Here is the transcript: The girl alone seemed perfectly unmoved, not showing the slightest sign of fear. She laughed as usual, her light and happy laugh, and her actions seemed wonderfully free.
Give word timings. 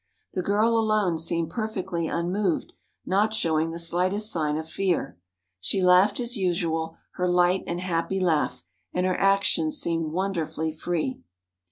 The 0.33 0.41
girl 0.41 0.75
alone 0.79 1.19
seemed 1.19 1.51
perfectly 1.51 2.07
unmoved, 2.07 2.73
not 3.05 3.35
showing 3.35 3.69
the 3.69 3.77
slightest 3.77 4.31
sign 4.31 4.57
of 4.57 4.67
fear. 4.67 5.19
She 5.59 5.83
laughed 5.83 6.19
as 6.19 6.35
usual, 6.35 6.97
her 7.17 7.29
light 7.29 7.63
and 7.67 7.79
happy 7.79 8.19
laugh, 8.19 8.63
and 8.95 9.05
her 9.05 9.15
actions 9.15 9.77
seemed 9.77 10.11
wonderfully 10.11 10.71
free. 10.71 11.19